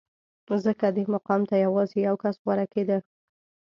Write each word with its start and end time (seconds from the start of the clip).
ځکه 0.65 0.85
دې 0.95 1.03
مقام 1.13 1.41
ته 1.49 1.55
یوازې 1.65 1.97
یو 2.07 2.15
کس 2.23 2.35
غوره 2.43 2.65
کېده 2.73 2.97